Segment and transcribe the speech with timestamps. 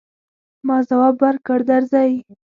[0.67, 2.11] ما ځواب ورکړ، درځئ.